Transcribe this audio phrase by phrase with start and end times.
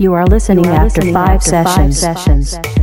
[0.00, 2.02] You are listening, you are after, listening five, after sessions.
[2.02, 2.79] five sessions.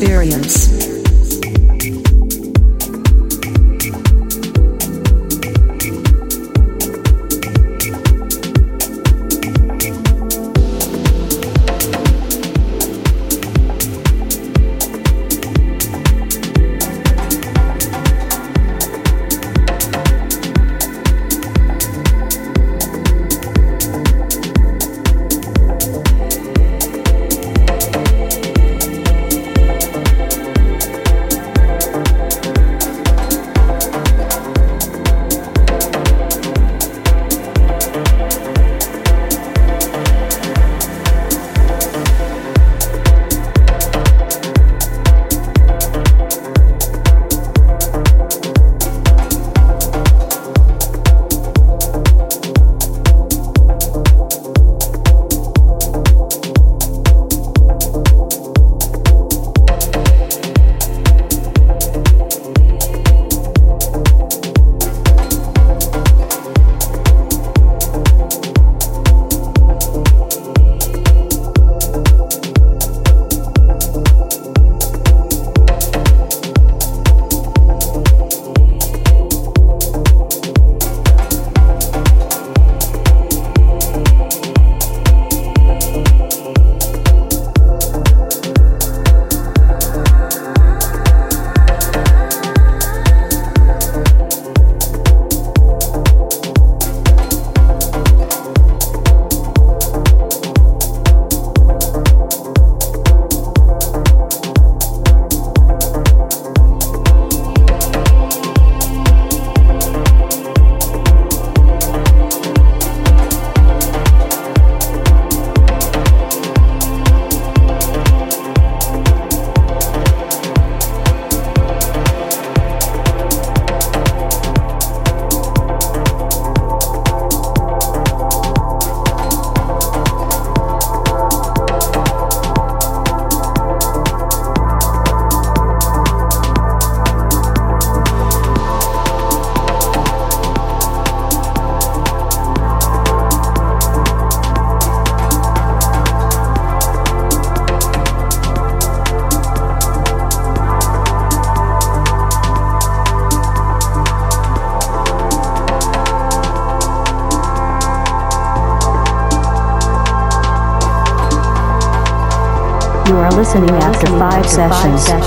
[0.00, 0.57] Experience.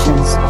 [0.02, 0.41] Sessions.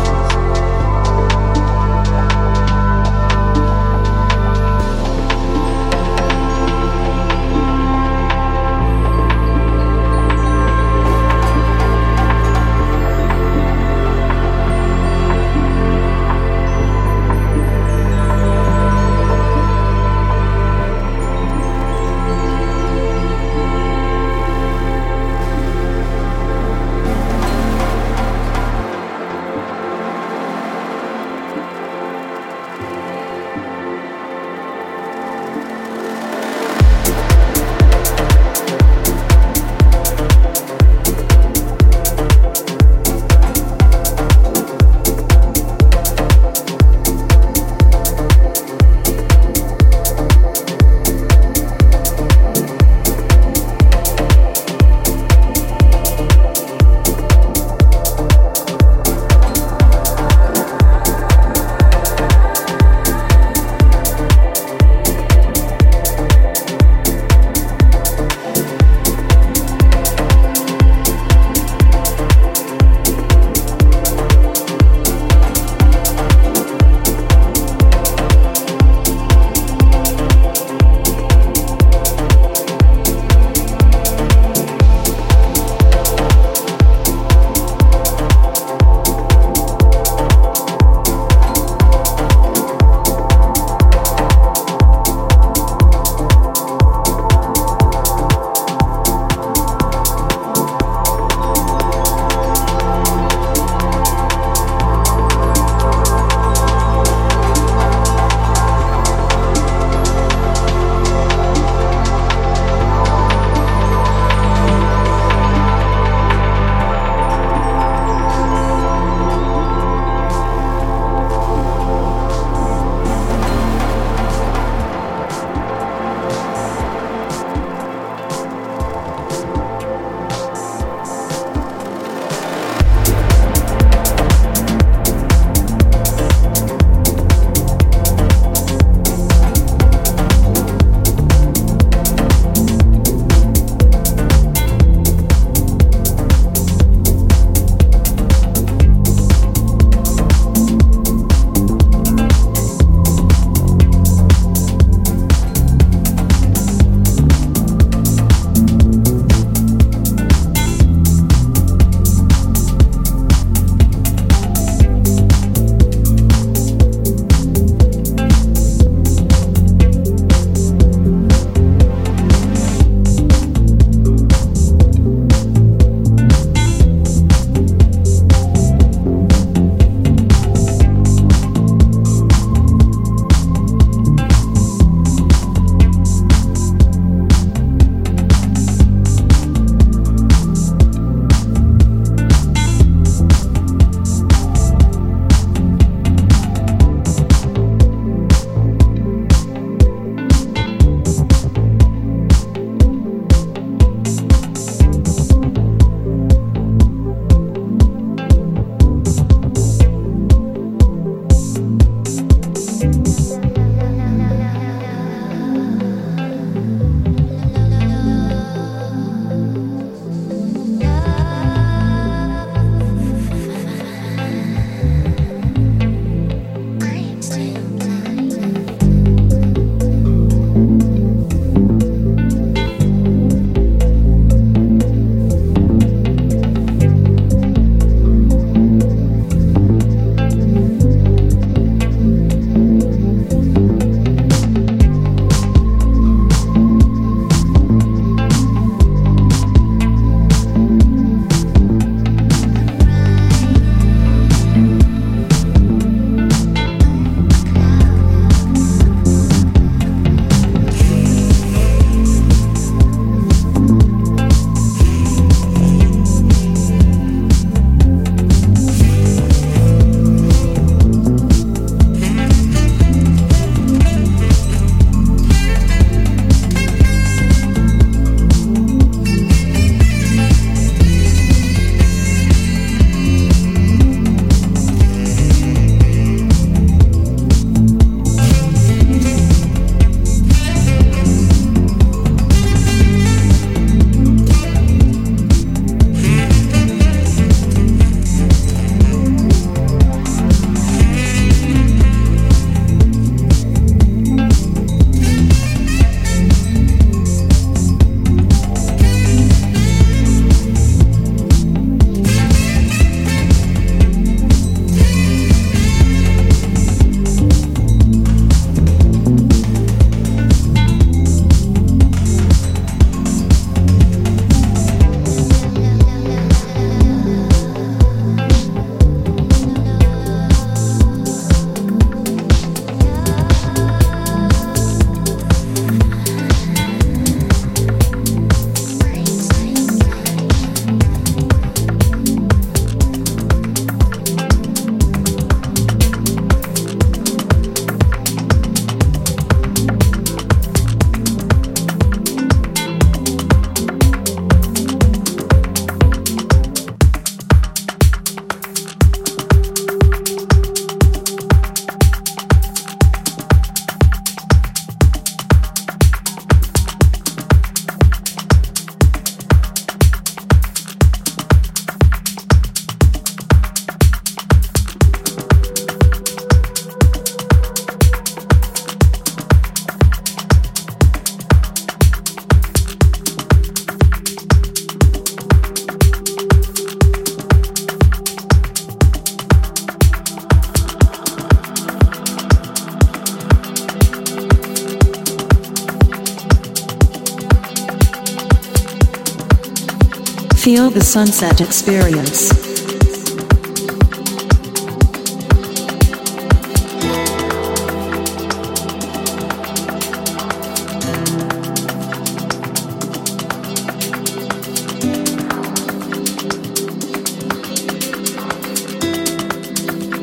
[400.93, 402.29] Sunset experience.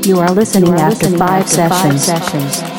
[0.08, 2.08] You are listening after five sessions.
[2.08, 2.15] You
[2.63, 2.78] are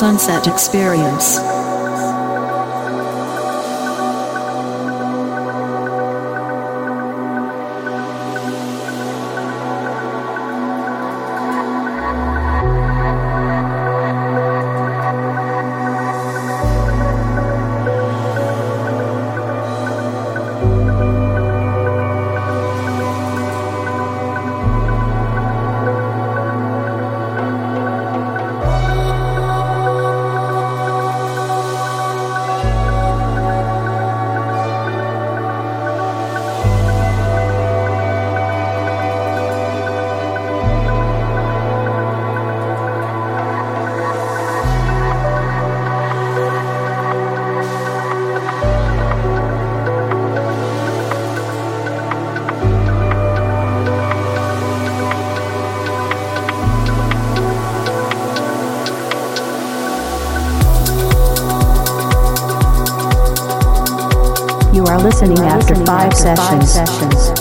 [0.00, 1.49] Sunset experience.
[66.16, 67.39] Sessions.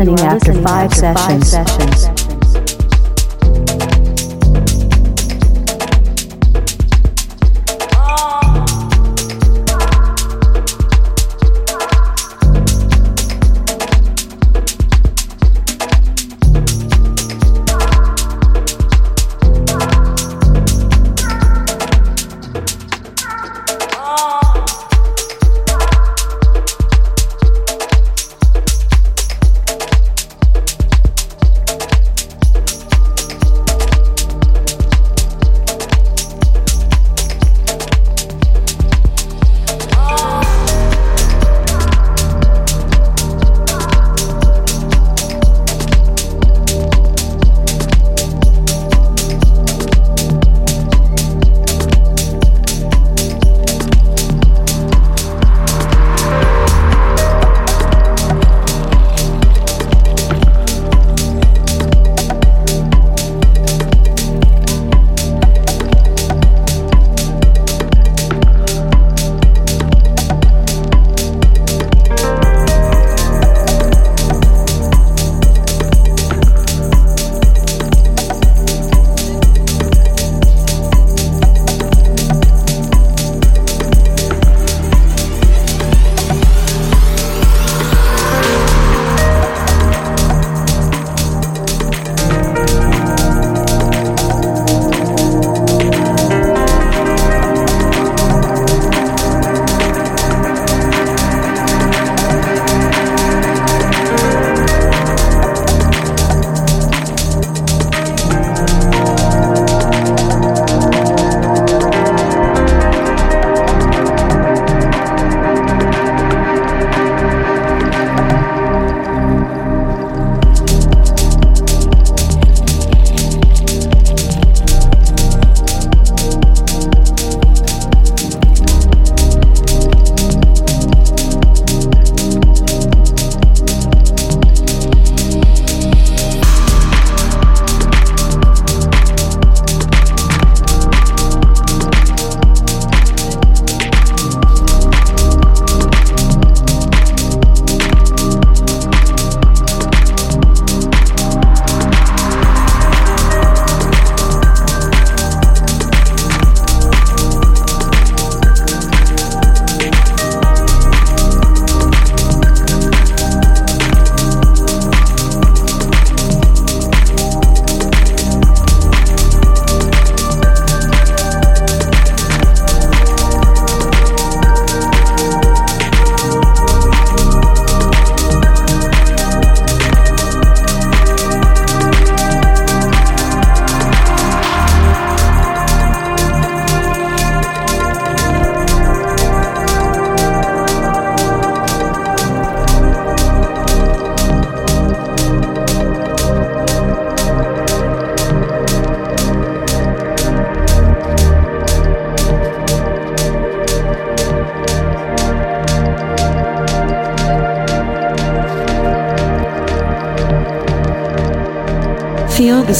[0.00, 1.52] Listening after five sessions.
[1.52, 2.09] Feel the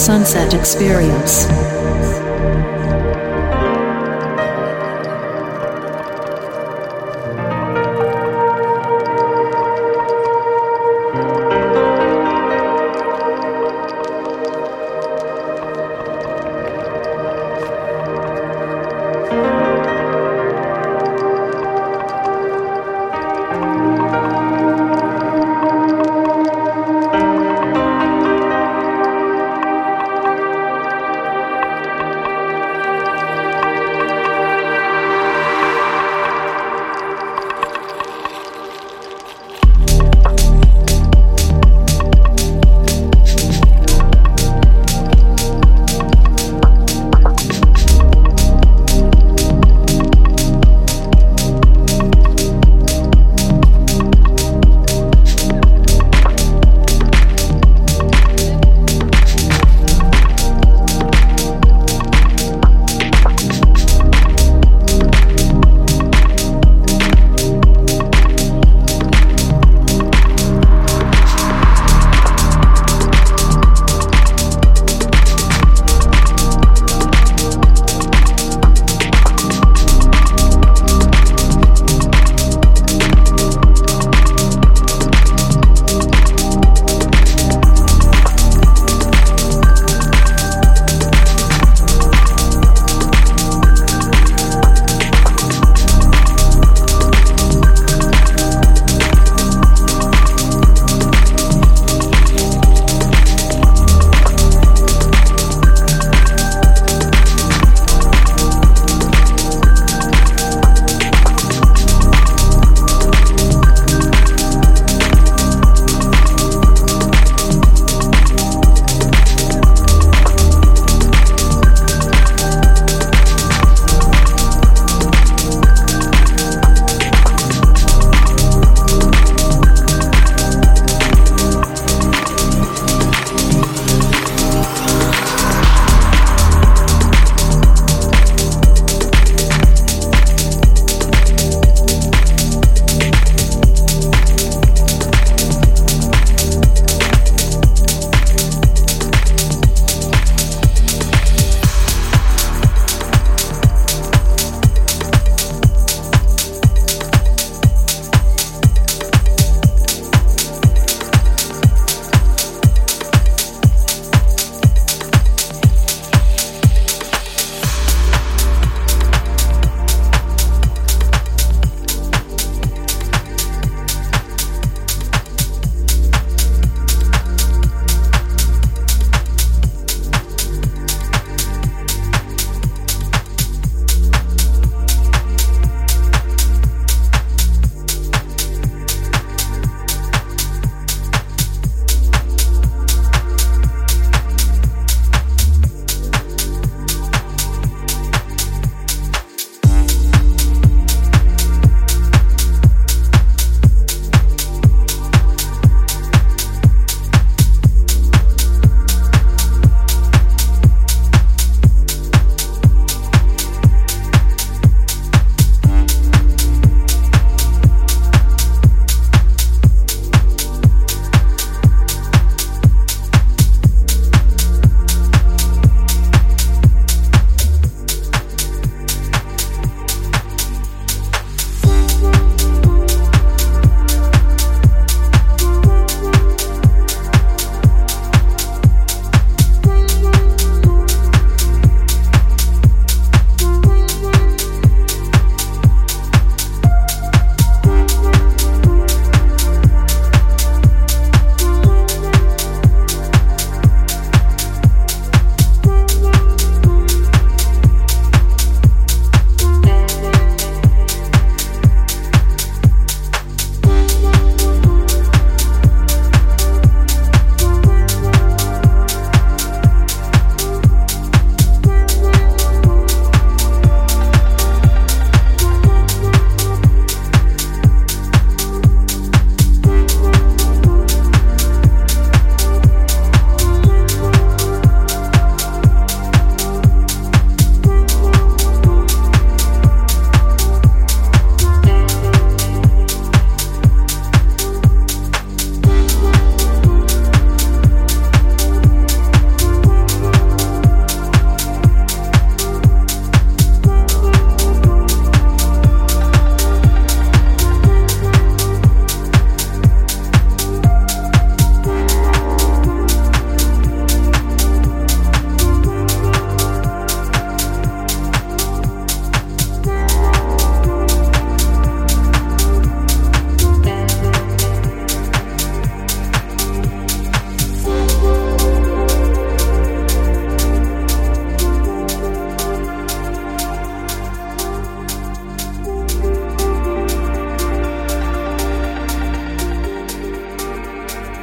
[0.00, 1.79] sunset experience.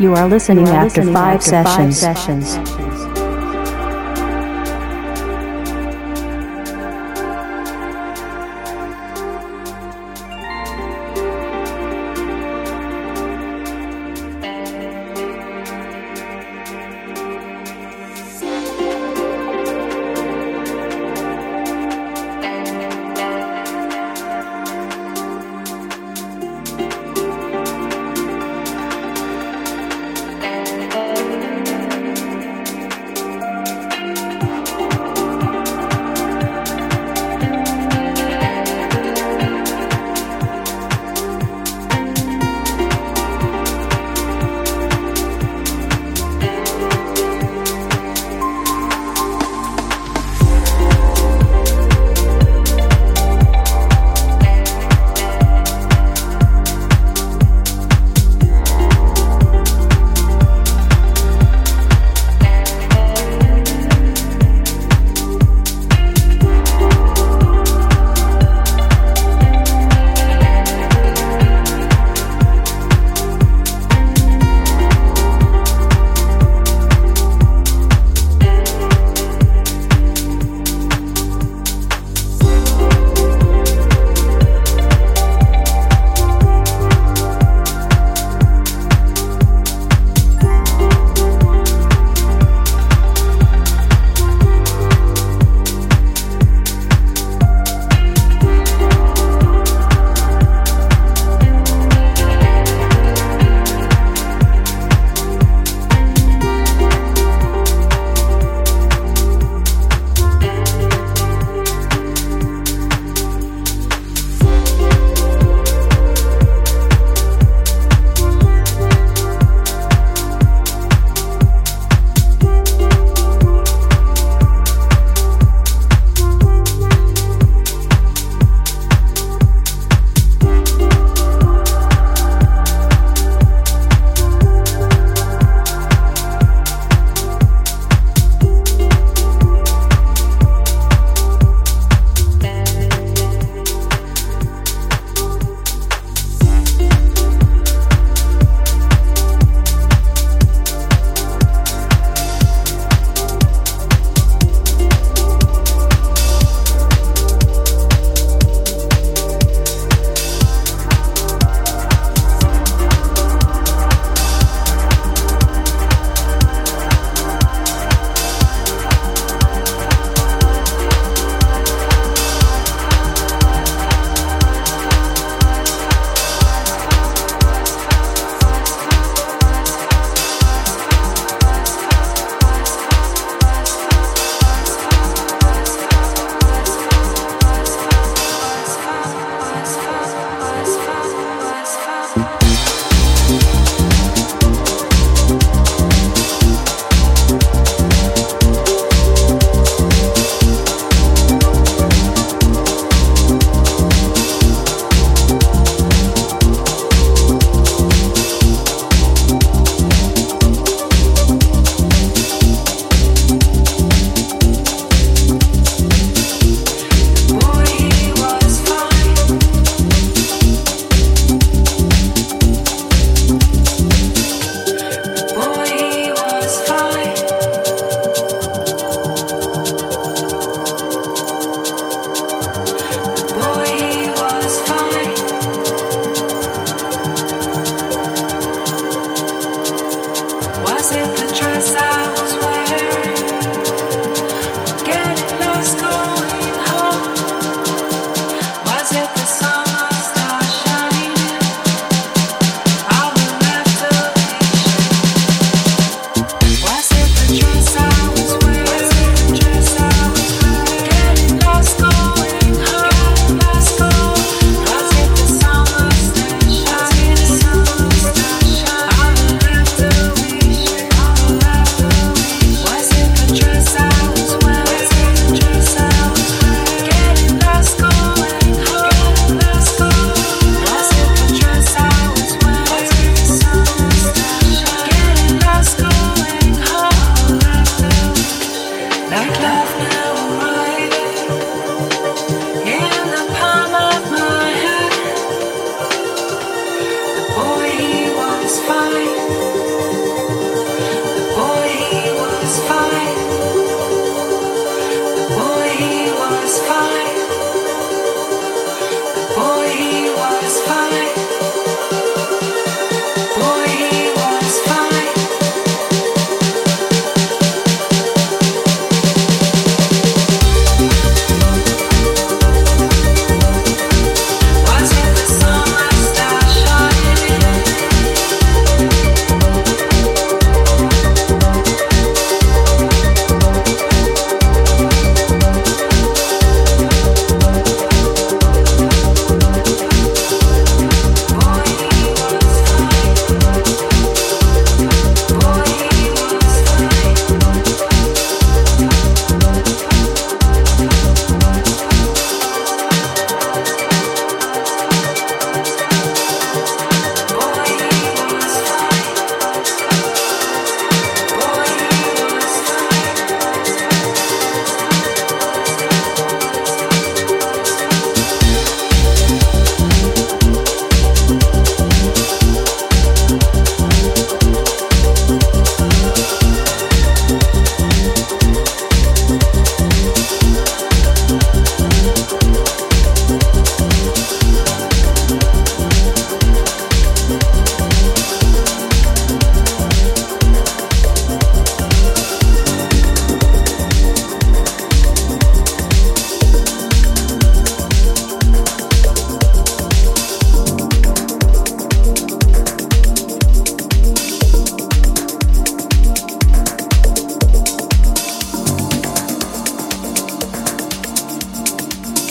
[0.08, 2.48] You are listening You are after listening five after five sessions.
[2.48, 2.77] sessions.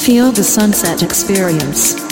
[0.06, 2.05] Feel the sunset experience.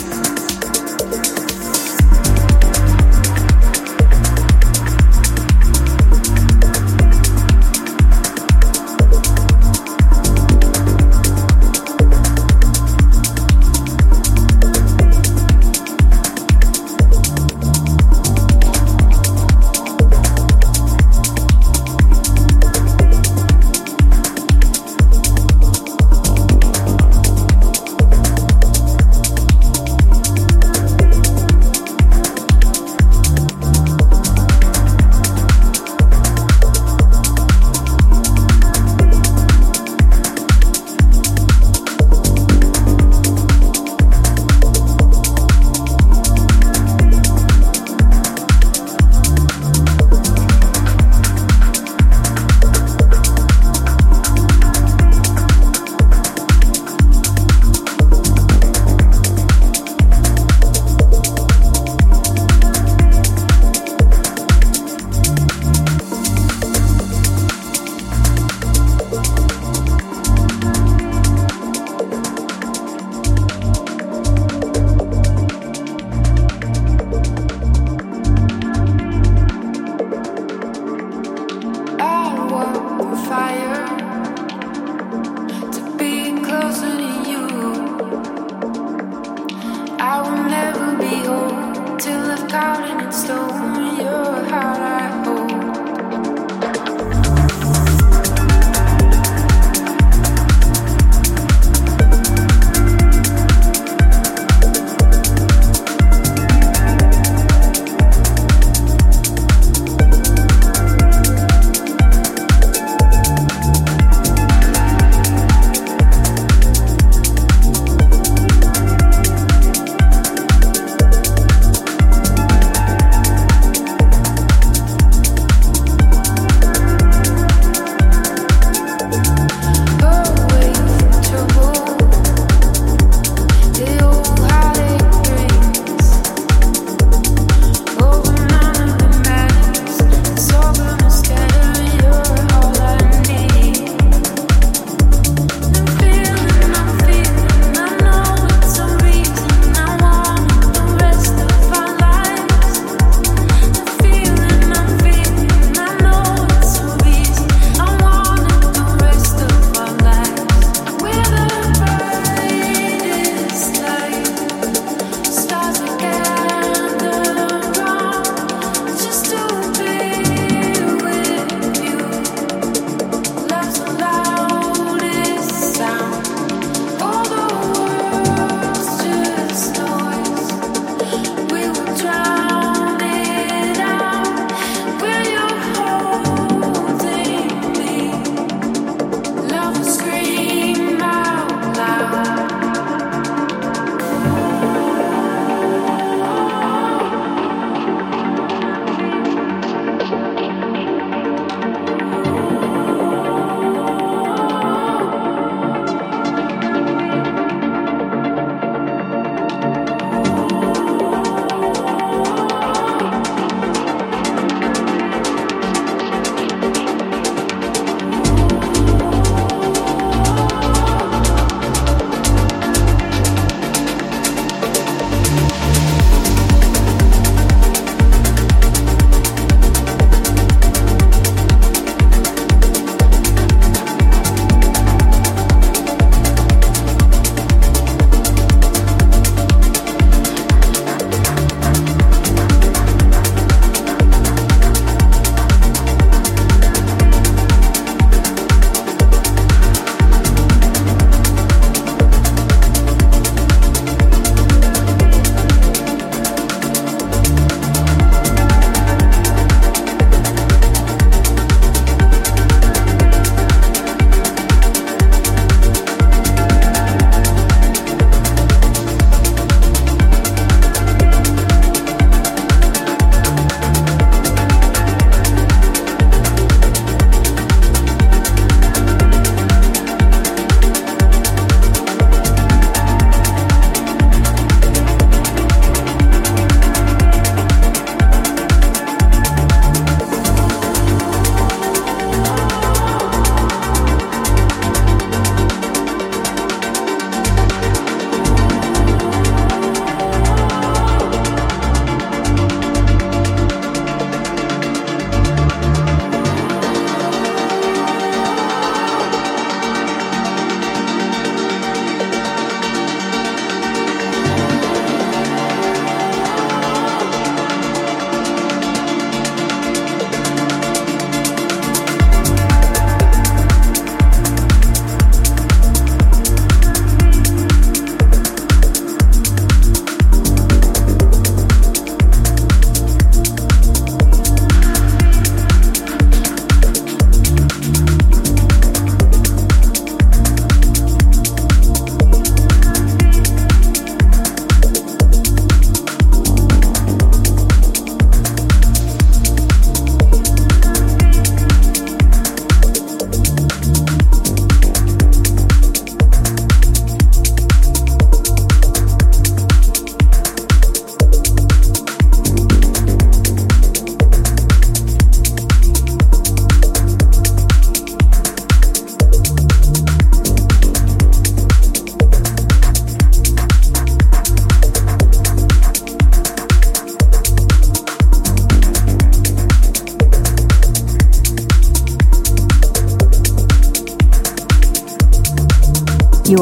[93.13, 93.64] stone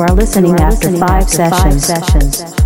[0.03, 2.62] are listening after five sessions.